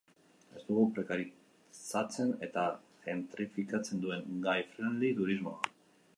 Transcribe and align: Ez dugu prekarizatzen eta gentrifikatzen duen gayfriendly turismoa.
Ez 0.59 0.61
dugu 0.69 0.85
prekarizatzen 0.95 2.33
eta 2.47 2.65
gentrifikatzen 3.05 4.03
duen 4.07 4.27
gayfriendly 4.49 5.15
turismoa. 5.23 5.73